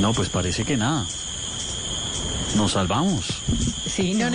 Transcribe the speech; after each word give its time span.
No, 0.00 0.12
pues 0.12 0.28
parece 0.28 0.64
que 0.64 0.76
nada. 0.76 1.06
Nos 2.56 2.72
salvamos. 2.72 3.42
Sí, 3.86 4.14
no. 4.14 4.30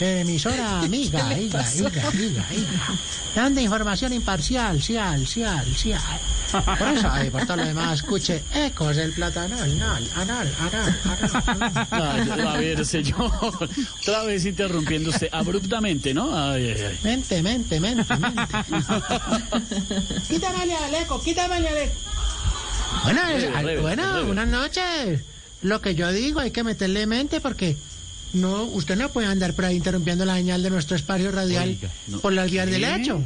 emisora 0.00 0.80
amiga, 0.82 1.38
iga, 1.38 1.74
iga, 1.74 1.90
iga, 2.14 2.46
iga. 2.52 2.88
Dando 3.34 3.60
información 3.60 4.12
imparcial, 4.12 4.82
cial, 4.82 5.26
cial, 5.26 5.66
cial. 5.76 6.20
Por 6.50 6.88
eso, 6.88 7.08
ahí, 7.08 7.30
por 7.30 7.46
todo 7.46 7.58
lo 7.58 7.64
demás, 7.64 8.00
escuche 8.00 8.42
ecos 8.52 8.96
del 8.96 9.12
platanal, 9.12 9.70
anal, 9.70 10.08
anal, 10.16 10.52
anal, 10.58 11.86
Ay, 11.90 12.30
a 12.40 12.56
ver, 12.56 12.84
señor. 12.84 13.30
Otra 14.00 14.24
vez 14.24 14.44
interrumpiendo 14.44 15.10
usted 15.10 15.28
abruptamente, 15.30 16.12
¿no? 16.12 16.36
Ay, 16.36 16.74
ay, 16.76 16.82
ay. 16.90 16.98
Mente, 17.04 17.40
mente, 17.42 17.78
mente, 17.78 18.16
mente. 18.16 18.42
quítamele 20.28 20.74
al 20.74 20.94
eco, 20.94 21.22
quítamele 21.22 21.68
al 21.68 21.76
eco. 21.78 22.09
Bueno, 23.04 23.20
rebe, 23.62 23.80
bueno, 23.80 24.26
buenas 24.26 24.48
noches. 24.48 25.20
Lo 25.62 25.80
que 25.80 25.94
yo 25.94 26.10
digo, 26.12 26.40
hay 26.40 26.50
que 26.50 26.64
meterle 26.64 27.06
mente 27.06 27.40
porque 27.40 27.76
no, 28.32 28.64
usted 28.64 28.96
no 28.96 29.08
puede 29.10 29.26
andar 29.26 29.54
por 29.54 29.64
ahí 29.64 29.76
interrumpiendo 29.76 30.24
la 30.24 30.36
señal 30.36 30.62
de 30.62 30.70
nuestro 30.70 30.96
espacio 30.96 31.30
radial 31.32 31.68
Oiga, 31.68 31.90
no. 32.06 32.20
por 32.20 32.32
las 32.32 32.50
vías 32.50 32.70
del 32.70 32.82
¿Qué? 32.82 32.94
hecho. 32.94 33.22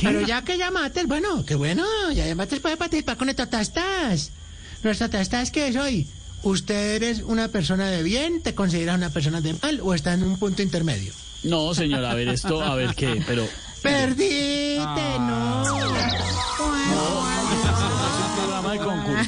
Pero 0.00 0.20
ya 0.22 0.42
que 0.42 0.56
llamaste, 0.56 1.04
bueno, 1.04 1.44
qué 1.44 1.54
bueno, 1.54 1.84
ya 2.14 2.26
llamaste 2.26 2.60
puede 2.60 2.76
participar 2.76 3.16
con 3.16 3.28
estos 3.28 3.50
tastas. 3.50 4.30
Nuestra 4.82 5.08
tasta 5.08 5.42
es 5.42 5.50
que 5.50 5.68
es 5.68 5.76
hoy. 5.76 6.08
¿Usted 6.42 6.96
eres 6.96 7.20
una 7.20 7.48
persona 7.48 7.88
de 7.88 8.02
bien? 8.02 8.42
¿Te 8.42 8.54
consideras 8.54 8.96
una 8.96 9.10
persona 9.10 9.40
de 9.40 9.54
mal? 9.62 9.80
¿O 9.82 9.94
está 9.94 10.14
en 10.14 10.24
un 10.24 10.38
punto 10.38 10.62
intermedio? 10.62 11.12
No, 11.44 11.72
señor, 11.74 12.04
a 12.04 12.14
ver 12.14 12.28
esto, 12.28 12.62
a 12.62 12.74
ver 12.74 12.94
qué, 12.94 13.22
pero. 13.26 13.46
Perdiste, 13.80 14.41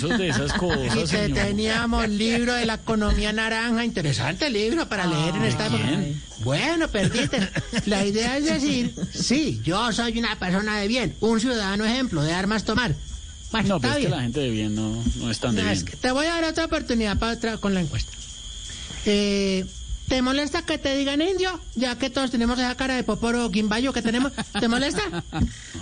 de 0.08 0.28
esas 0.28 0.52
Y 0.54 0.58
cosas, 0.58 0.94
que 0.94 1.06
señor. 1.06 1.38
teníamos 1.38 2.08
libro 2.08 2.54
de 2.54 2.66
la 2.66 2.74
economía 2.74 3.32
naranja, 3.32 3.84
interesante 3.84 4.50
libro 4.50 4.88
para 4.88 5.06
leer 5.06 5.34
en 5.36 5.44
esta 5.44 5.66
época. 5.66 5.84
Bueno, 6.40 6.88
perdiste. 6.88 7.48
La 7.86 8.04
idea 8.04 8.36
es 8.38 8.44
decir, 8.44 8.94
sí, 9.12 9.60
yo 9.64 9.92
soy 9.92 10.18
una 10.18 10.38
persona 10.38 10.78
de 10.78 10.88
bien, 10.88 11.14
un 11.20 11.40
ciudadano 11.40 11.84
ejemplo, 11.84 12.22
de 12.22 12.32
armas 12.32 12.64
tomar. 12.64 12.94
Bueno, 13.52 13.68
No, 13.68 13.80
pero 13.80 13.94
es 13.94 14.00
que 14.00 14.08
la 14.08 14.20
gente 14.22 14.40
de 14.40 14.50
bien 14.50 14.74
no, 14.74 15.02
no 15.16 15.30
es 15.30 15.38
tan 15.38 15.54
de 15.54 15.62
es 15.62 15.84
bien. 15.84 15.84
que 15.86 15.96
te 15.96 16.10
voy 16.10 16.26
a 16.26 16.30
dar 16.34 16.44
otra 16.44 16.64
oportunidad 16.64 17.18
para 17.18 17.32
otra 17.34 17.56
con 17.58 17.72
la 17.72 17.80
encuesta. 17.80 18.10
Eh, 19.06 19.64
¿Te 20.08 20.20
molesta 20.22 20.62
que 20.62 20.76
te 20.78 20.94
digan 20.96 21.22
indio? 21.22 21.58
Ya 21.74 21.96
que 21.96 22.10
todos 22.10 22.30
tenemos 22.30 22.58
esa 22.58 22.74
cara 22.76 22.94
de 22.94 23.04
poporo 23.04 23.50
quimbayo 23.50 23.92
que 23.92 24.02
tenemos. 24.02 24.32
¿Te 24.60 24.68
molesta? 24.68 25.00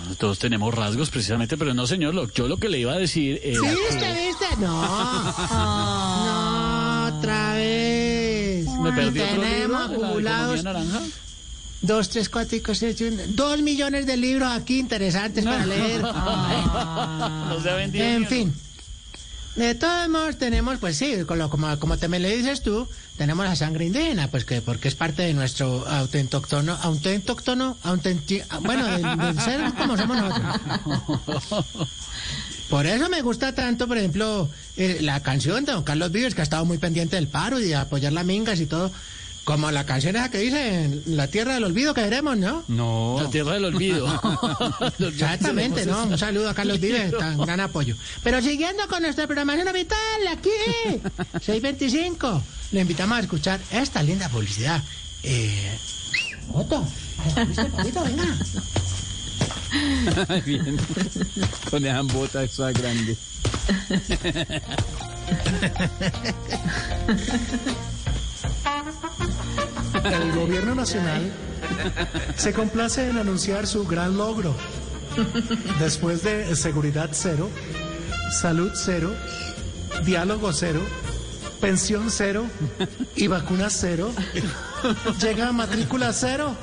No, 0.09 0.15
Todos 0.15 0.39
tenemos 0.39 0.73
rasgos 0.73 1.09
precisamente, 1.09 1.55
pero 1.57 1.73
no, 1.73 1.87
señor, 1.87 2.13
lo, 2.13 2.29
yo 2.33 2.47
lo 2.47 2.57
que 2.57 2.67
le 2.67 2.79
iba 2.79 2.93
a 2.93 2.97
decir 2.97 3.39
era 3.43 3.59
¿Sí, 3.59 3.65
que- 3.65 3.71
viste, 3.95 4.27
viste? 4.27 4.45
No. 4.59 4.81
No, 6.25 7.17
otra 7.17 7.53
vez. 7.53 8.65
me 8.67 8.91
perdí 8.91 9.19
Y 9.19 9.21
otro 9.21 9.35
libro 9.35 9.49
tenemos 9.49 9.91
acumulados 9.91 10.63
naranja. 10.63 10.99
dos, 11.81 12.09
tres, 12.09 12.29
cuatro, 12.29 12.49
cinco, 12.57 12.75
seis, 12.75 12.95
siete, 12.97 13.25
dos 13.29 13.61
millones 13.61 14.05
de 14.05 14.17
libros 14.17 14.49
aquí 14.51 14.79
interesantes 14.79 15.45
para 15.45 15.65
leer. 15.65 16.01
No 16.03 17.61
se 17.61 17.69
ha 17.69 17.75
vendido. 17.75 18.03
En 18.05 18.17
uno. 18.17 18.27
fin. 18.27 18.53
De 19.55 19.75
todos 19.75 20.09
modos, 20.09 20.37
tenemos, 20.37 20.79
pues 20.79 20.97
sí, 20.97 21.15
como, 21.27 21.79
como 21.79 21.97
te 21.97 22.07
me 22.07 22.19
le 22.19 22.35
dices 22.35 22.63
tú, 22.63 22.87
tenemos 23.17 23.45
la 23.45 23.55
sangre 23.55 23.85
indígena, 23.85 24.27
pues 24.27 24.45
que 24.45 24.61
porque 24.61 24.87
es 24.87 24.95
parte 24.95 25.21
de 25.21 25.33
nuestro 25.35 25.87
autentóctono, 25.87 26.75
autentóctono, 26.81 27.77
autenti, 27.83 28.41
bueno, 28.61 28.85
del 28.87 29.39
ser 29.39 29.73
como 29.77 29.95
somos 29.95 30.17
nosotros. 30.17 31.87
Por 32.69 32.87
eso 32.87 33.07
me 33.09 33.21
gusta 33.21 33.53
tanto, 33.53 33.87
por 33.87 33.99
ejemplo, 33.99 34.49
eh, 34.77 34.97
la 35.01 35.21
canción 35.21 35.63
de 35.65 35.73
don 35.73 35.83
Carlos 35.83 36.11
Vives, 36.11 36.33
que 36.33 36.41
ha 36.41 36.43
estado 36.43 36.65
muy 36.65 36.79
pendiente 36.79 37.17
del 37.17 37.27
paro 37.27 37.59
y 37.59 37.65
de 37.65 37.75
apoyar 37.75 38.13
las 38.13 38.25
mingas 38.25 38.59
y 38.59 38.65
todo, 38.65 38.91
como 39.43 39.69
la 39.71 39.85
canción 39.85 40.15
esa 40.15 40.31
que 40.31 40.37
dice, 40.37 41.01
La 41.05 41.27
Tierra 41.27 41.55
del 41.55 41.65
Olvido 41.65 41.93
que 41.93 42.01
veremos, 42.01 42.37
¿no? 42.37 42.63
No. 42.67 43.19
La 43.21 43.29
tierra 43.29 43.53
del 43.53 43.65
olvido. 43.65 44.07
Exactamente, 44.99 45.85
¿no? 45.85 46.05
Un 46.05 46.17
saludo 46.17 46.49
a 46.49 46.53
Carlos 46.53 46.79
Vives, 46.79 47.11
tan 47.17 47.37
gran 47.37 47.59
apoyo. 47.59 47.95
Pero 48.23 48.41
siguiendo 48.41 48.87
con 48.87 49.01
nuestra 49.01 49.25
programación 49.27 49.67
habitual, 49.67 49.99
aquí, 50.31 50.49
625, 51.41 52.41
le 52.71 52.81
invitamos 52.81 53.17
a 53.17 53.21
escuchar 53.21 53.59
esta 53.71 54.01
linda 54.01 54.29
publicidad. 54.29 54.81
Eh, 55.23 55.77
Otto, 56.53 56.85
¿viste 57.47 57.63
un 57.63 57.71
poquito? 57.71 58.03
Venga. 58.03 58.37
Bien. 60.45 60.77
Con 61.69 61.85
esa 61.85 62.01
bota 62.01 62.43
esa 62.43 62.71
grande. 62.71 63.17
El 70.03 70.31
gobierno 70.33 70.75
nacional 70.75 71.31
se 72.35 72.53
complace 72.53 73.09
en 73.09 73.17
anunciar 73.17 73.67
su 73.67 73.85
gran 73.85 74.17
logro. 74.17 74.55
Después 75.79 76.23
de 76.23 76.55
seguridad 76.55 77.09
cero, 77.13 77.49
salud 78.31 78.71
cero, 78.75 79.13
diálogo 80.03 80.51
cero, 80.51 80.81
pensión 81.61 82.09
cero 82.09 82.45
y 83.15 83.27
vacuna 83.27 83.69
cero, 83.69 84.11
llega 85.21 85.51
matrícula 85.51 86.11
cero. 86.11 86.55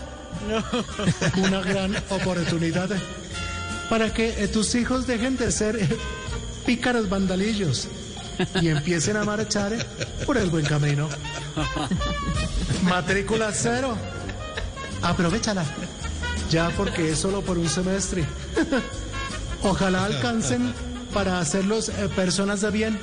Una 1.36 1.60
gran 1.60 1.96
oportunidad 2.10 2.90
para 3.88 4.12
que 4.12 4.48
tus 4.48 4.74
hijos 4.74 5.06
dejen 5.06 5.36
de 5.36 5.50
ser 5.50 5.98
pícaros 6.66 7.08
vandalillos 7.08 7.88
y 8.60 8.68
empiecen 8.68 9.16
a 9.16 9.24
marchar 9.24 9.72
eh, 9.72 9.86
por 10.26 10.36
el 10.36 10.50
buen 10.50 10.64
camino. 10.64 11.08
Matrícula 12.82 13.50
cero. 13.52 13.96
Aprovechala. 15.02 15.64
Ya 16.50 16.70
porque 16.70 17.10
es 17.10 17.18
solo 17.18 17.42
por 17.42 17.58
un 17.58 17.68
semestre. 17.68 18.24
Ojalá 19.62 20.04
alcancen 20.04 20.72
para 21.12 21.38
hacerlos 21.38 21.88
eh, 21.88 22.08
personas 22.14 22.60
de 22.60 22.70
bien. 22.70 22.98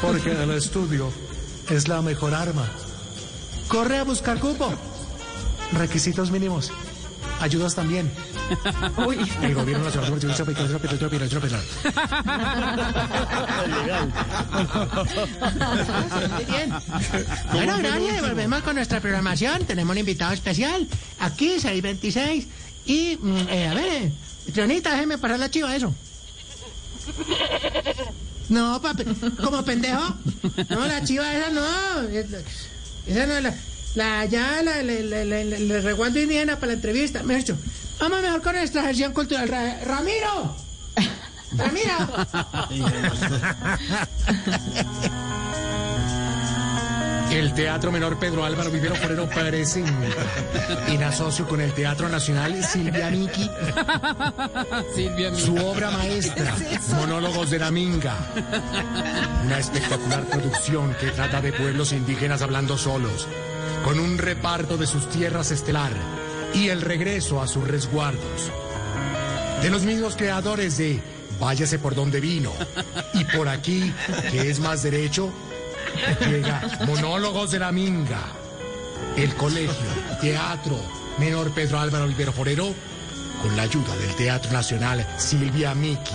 Porque 0.00 0.32
el 0.32 0.50
estudio 0.50 1.10
es 1.70 1.88
la 1.88 2.02
mejor 2.02 2.34
arma. 2.34 2.66
Corre 3.68 3.98
a 3.98 4.04
buscar 4.04 4.38
cupo. 4.38 4.72
Requisitos 5.72 6.30
mínimos. 6.30 6.70
Ayudas 7.40 7.74
también. 7.74 8.10
El 9.42 9.54
gobierno 9.54 9.84
nacional. 9.84 10.10
Muy 16.32 16.44
bien. 16.44 16.72
Bueno, 17.52 17.78
gracias. 17.78 18.20
Volvemos 18.22 18.62
con 18.62 18.74
nuestra 18.76 19.00
programación. 19.00 19.64
Tenemos 19.64 19.92
un 19.92 19.98
invitado 19.98 20.32
especial. 20.32 20.86
Aquí, 21.20 21.58
626. 21.60 22.46
Y, 22.86 23.16
mm, 23.20 23.36
eh, 23.48 23.68
a 23.68 23.74
ver, 23.74 23.86
eh, 24.02 24.12
Tronita, 24.52 24.90
déjeme 24.92 25.18
parar 25.18 25.38
la 25.38 25.50
chiva, 25.50 25.74
eso. 25.74 25.94
No, 28.48 28.80
papi, 28.82 29.04
como 29.42 29.64
pendejo. 29.64 30.16
No, 30.68 30.86
la 30.86 31.02
chiva 31.04 31.32
esa 31.34 31.50
no. 31.50 31.62
Esa 33.06 33.26
no 33.26 33.34
es 33.36 33.42
la. 33.42 33.54
La 33.94 34.24
ya, 34.24 34.62
la, 34.62 34.82
la, 34.82 34.94
la, 35.00 35.24
la, 35.24 35.44
la- 35.44 35.58
la 35.58 35.80
reguando 35.82 36.18
indígena 36.18 36.54
para 36.56 36.68
la 36.68 36.72
entrevista. 36.74 37.22
Me 37.24 37.36
dicho, 37.36 37.56
vamos 38.02 38.20
mejor 38.22 38.42
con 38.42 38.54
nuestra 38.56 38.82
gestión 38.82 39.12
cultural. 39.12 39.48
Ra- 39.48 39.78
Ramiro. 39.84 40.56
Ramiro. 41.56 41.96
El 47.30 47.54
Teatro 47.54 47.90
Menor 47.90 48.18
Pedro 48.18 48.44
Álvaro 48.44 48.70
Vivero 48.70 48.94
Forero 48.94 49.26
presenta, 49.28 49.92
en 50.88 51.02
asocio 51.02 51.48
con 51.48 51.62
el 51.62 51.72
Teatro 51.72 52.08
Nacional 52.10 52.62
Silvia 52.62 53.10
Miki, 53.10 53.50
Silvia, 54.94 55.34
su 55.34 55.56
obra 55.56 55.90
maestra, 55.90 56.54
Monólogos 56.96 57.50
de 57.50 57.58
la 57.58 57.70
Minga. 57.70 58.14
Una 59.46 59.58
espectacular 59.58 60.24
producción 60.24 60.94
que 61.00 61.10
trata 61.10 61.40
de 61.40 61.54
pueblos 61.54 61.92
indígenas 61.92 62.42
hablando 62.42 62.76
solos, 62.76 63.26
con 63.82 63.98
un 63.98 64.18
reparto 64.18 64.76
de 64.76 64.86
sus 64.86 65.08
tierras 65.08 65.50
estelar 65.52 65.92
y 66.54 66.68
el 66.68 66.80
regreso 66.80 67.40
a 67.40 67.46
sus 67.46 67.66
resguardos. 67.66 68.50
De 69.62 69.70
los 69.70 69.82
mismos 69.82 70.16
creadores 70.16 70.78
de 70.78 71.00
Váyase 71.38 71.78
por 71.78 71.94
donde 71.94 72.20
vino 72.20 72.52
y 73.14 73.24
por 73.24 73.48
aquí, 73.48 73.92
que 74.30 74.48
es 74.48 74.60
más 74.60 74.82
derecho, 74.82 75.32
llega 76.20 76.62
Monólogos 76.86 77.50
de 77.50 77.58
la 77.58 77.72
Minga. 77.72 78.22
El 79.16 79.34
colegio, 79.34 79.74
teatro, 80.20 80.78
menor 81.18 81.50
Pedro 81.50 81.80
Álvaro 81.80 82.04
Olivero 82.04 82.32
Forero, 82.32 82.72
con 83.42 83.56
la 83.56 83.62
ayuda 83.62 83.96
del 83.96 84.14
Teatro 84.14 84.52
Nacional 84.52 85.04
Silvia 85.18 85.74
Miki. 85.74 86.14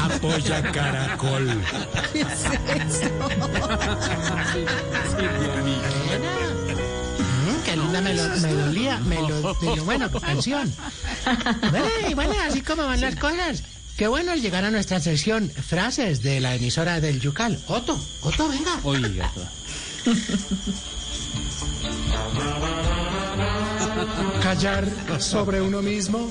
Apoya 0.00 0.62
Caracol. 0.72 1.46
Mm, 1.46 1.60
melodía, 9.04 9.36
melo- 9.36 9.56
melo- 9.60 9.84
bueno, 9.84 10.10
canción. 10.20 10.72
Bueno, 11.70 11.86
y 12.08 12.14
bueno, 12.14 12.34
así 12.46 12.60
como 12.62 12.84
van 12.84 13.00
las 13.00 13.16
cosas. 13.16 13.62
qué 13.96 14.06
bueno 14.08 14.34
llegar 14.34 14.64
a 14.64 14.70
nuestra 14.70 15.00
sección 15.00 15.50
Frases 15.50 16.22
de 16.22 16.40
la 16.40 16.54
emisora 16.54 17.00
del 17.00 17.20
Yucal. 17.20 17.58
Otto, 17.68 17.98
Otto, 18.22 18.48
venga. 18.48 18.72
Oiga. 18.84 19.30
Callar 24.42 24.86
sobre 25.20 25.60
uno 25.60 25.82
mismo 25.82 26.30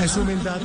es 0.00 0.16
humildad. 0.16 0.60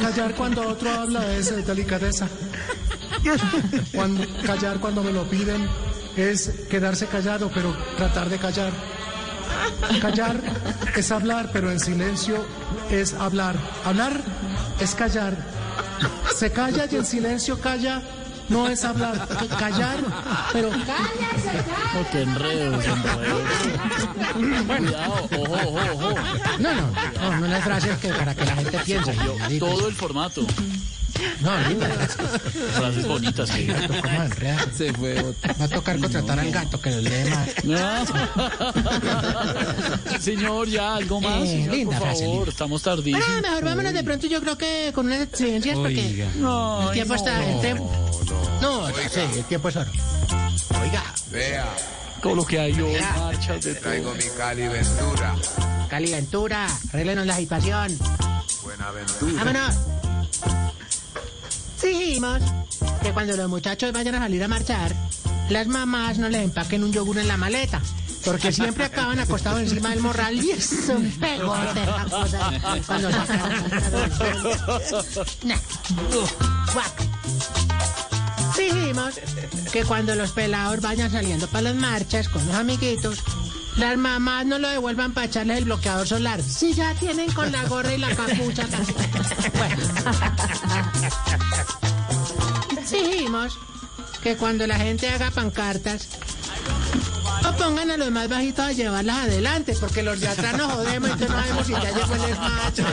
Callar 0.00 0.34
cuando 0.34 0.68
otro 0.68 0.90
habla 0.90 1.34
es 1.34 1.66
delicadeza. 1.66 2.28
Cuando, 3.94 4.24
callar 4.44 4.80
cuando 4.80 5.02
me 5.02 5.12
lo 5.12 5.24
piden 5.28 5.68
es 6.16 6.50
quedarse 6.70 7.06
callado, 7.06 7.50
pero 7.52 7.74
tratar 7.96 8.28
de 8.28 8.38
callar. 8.38 8.72
Callar 10.00 10.40
es 10.96 11.10
hablar, 11.12 11.50
pero 11.52 11.70
en 11.70 11.80
silencio 11.80 12.44
es 12.90 13.14
hablar. 13.14 13.56
Hablar 13.84 14.20
es 14.80 14.94
callar. 14.94 15.36
Se 16.34 16.50
calla 16.50 16.86
y 16.90 16.96
en 16.96 17.04
silencio 17.06 17.60
calla. 17.60 18.02
No 18.48 18.68
es 18.68 18.84
hablar, 18.84 19.26
callar, 19.58 19.98
pero 20.52 20.68
Oh, 20.68 22.06
qué 22.10 22.22
enredos, 22.22 22.84
enredos. 22.84 23.42
Cuidado, 24.66 25.12
ojo, 25.12 25.42
ojo, 25.42 25.78
ojo. 25.94 26.14
no, 26.58 26.74
no, 26.74 26.90
no, 27.30 27.40
no 27.40 27.46
las 27.46 27.64
frases 27.64 27.96
que 27.98 28.08
para 28.08 28.34
que 28.34 28.44
la 28.44 28.56
gente 28.56 28.78
piense. 28.84 29.14
Todo 29.58 29.88
el 29.88 29.94
formato. 29.94 30.44
No, 31.40 31.68
linda, 31.68 31.88
Frases 31.88 33.06
bonitas 33.06 33.50
que... 33.50 33.66
¿cómo 33.66 34.22
enredar? 34.22 34.68
Se 34.76 34.92
fue 34.92 35.18
otro. 35.20 35.34
Va 35.60 35.64
a 35.64 35.68
tocar 35.68 35.98
contratar 35.98 36.38
al 36.40 36.50
gato 36.50 36.80
que 36.80 36.90
lo 36.90 37.00
lee 37.00 37.30
más. 37.30 37.48
No. 37.64 38.04
Señor, 40.20 40.68
ya, 40.68 40.94
algo 40.96 41.20
más. 41.20 41.42
Eh, 41.42 41.46
señor, 41.48 41.74
linda 41.74 41.98
por 41.98 42.06
frase, 42.08 42.20
favor, 42.24 42.36
linda. 42.36 42.50
estamos 42.50 42.82
tardísimos. 42.82 43.26
Bueno, 43.26 43.42
mejor 43.42 43.64
vámonos 43.64 43.92
de 43.92 44.04
pronto, 44.04 44.26
yo 44.26 44.40
creo 44.40 44.56
que 44.58 44.92
con 44.94 45.06
unas 45.06 45.20
exigencias 45.22 45.76
porque 45.76 46.00
Oiga. 46.00 46.28
No, 46.36 46.88
el 46.88 46.92
tiempo 46.94 47.14
está... 47.14 47.44
el 47.44 47.60
tiempo- 47.60 47.90
No, 48.60 48.86
sí, 48.88 49.20
el 49.36 49.44
tiempo 49.44 49.68
es 49.68 49.76
oro. 49.76 49.90
Oiga, 50.80 51.02
Vea, 51.30 51.66
todo 52.22 52.34
lo 52.34 52.44
que 52.44 52.58
hay 52.58 52.72
hoy, 52.80 52.96
marchas 53.18 53.62
de 53.64 53.74
todo. 53.74 53.82
traigo 53.82 54.14
mi 54.14 54.24
Cali 54.36 54.68
Ventura. 54.68 55.34
Cali 55.88 56.10
Ventura, 56.10 56.66
arréglenos 56.92 57.26
la 57.26 57.36
situación. 57.36 57.96
Buenaventura. 58.62 59.32
¡Vámonos! 59.44 59.74
Dijimos 62.04 62.42
que 63.00 63.12
cuando 63.12 63.36
los 63.36 63.48
muchachos 63.48 63.92
vayan 63.92 64.16
a 64.16 64.18
salir 64.18 64.42
a 64.42 64.48
marchar, 64.48 64.92
las 65.50 65.68
mamás 65.68 66.18
no 66.18 66.28
les 66.28 66.42
empaquen 66.42 66.82
un 66.82 66.92
yogur 66.92 67.18
en 67.18 67.28
la 67.28 67.36
maleta. 67.36 67.80
Porque 68.24 68.50
siempre 68.50 68.84
acaban 68.84 69.20
acostados 69.20 69.60
encima 69.60 69.90
del 69.90 70.00
morral 70.00 70.34
y 70.34 70.50
es 70.50 70.88
un 70.88 71.10
pegote 71.12 71.82
esa 71.82 72.04
cosa 72.04 72.50
cuando 72.86 73.10
se. 73.10 73.18
Dijimos 78.62 79.14
que 79.72 79.84
cuando 79.84 80.14
los 80.16 80.32
pelados 80.32 80.80
vayan 80.80 81.10
saliendo 81.10 81.46
para 81.48 81.62
las 81.62 81.76
marchas 81.76 82.28
con 82.28 82.44
los 82.46 82.56
amiguitos, 82.56 83.20
las 83.76 83.96
mamás 83.96 84.44
no 84.44 84.58
lo 84.58 84.68
devuelvan 84.68 85.12
para 85.12 85.26
echarles 85.26 85.58
el 85.58 85.64
bloqueador 85.64 86.06
solar. 86.06 86.42
Si 86.42 86.74
ya 86.74 86.94
tienen 86.94 87.32
con 87.32 87.50
la 87.52 87.64
gorra 87.64 87.94
y 87.94 87.98
la 87.98 88.14
capucha. 88.14 88.66
Dijimos 92.90 93.58
que 94.22 94.36
cuando 94.36 94.66
la 94.66 94.76
gente 94.76 95.08
haga 95.08 95.30
pancartas, 95.30 96.08
o 97.48 97.52
pongan 97.56 97.90
a 97.90 97.96
los 97.96 98.10
más 98.10 98.28
bajitos 98.28 98.64
a 98.64 98.72
llevarlas 98.72 99.24
adelante, 99.24 99.74
porque 99.80 100.02
los 100.02 100.20
de 100.20 100.28
atrás 100.28 100.56
nos 100.56 100.72
jodemos 100.72 101.10
y 101.10 101.14
que 101.14 101.28
no 101.28 101.34
sabemos 101.34 101.66
si 101.66 101.72
ya 101.72 101.90
llegó 101.90 102.14
el 102.14 102.30
esmacho. 102.30 102.84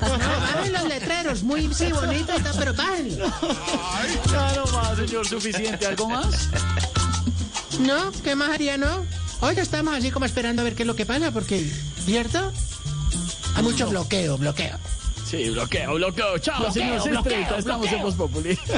No, 0.00 0.18
bajen 0.18 0.72
los 0.72 0.84
letreros, 0.84 1.42
muy 1.42 1.72
sí, 1.74 1.92
bonito 1.92 2.32
tal, 2.42 2.54
pero 2.58 2.74
bájenlo. 2.74 3.32
Claro, 4.24 4.66
más, 4.72 4.96
señor, 4.96 5.26
suficiente. 5.26 5.86
¿Algo 5.86 6.08
más? 6.08 6.48
No, 7.80 8.12
¿qué 8.22 8.34
más 8.34 8.50
haría, 8.50 8.78
no? 8.78 9.04
Hoy 9.40 9.58
estamos 9.58 9.94
así 9.94 10.10
como 10.10 10.26
esperando 10.26 10.62
a 10.62 10.64
ver 10.64 10.74
qué 10.74 10.82
es 10.82 10.86
lo 10.86 10.96
que 10.96 11.06
pasa, 11.06 11.30
porque, 11.30 11.70
¿cierto? 12.04 12.52
Hay 13.54 13.62
mucho 13.62 13.88
bloqueo, 13.88 14.38
bloqueo. 14.38 14.78
Sí, 15.36 15.50
bloqueo, 15.50 15.94
bloqueo. 15.94 16.38
Chao, 16.38 16.58
Bloqueo, 16.60 17.00
señor. 17.00 17.10
bloqueo, 17.10 17.32
6:30, 17.44 17.58
Estamos 17.58 17.92
en 17.92 18.02
Voz 18.02 18.14
Populi. 18.14 18.58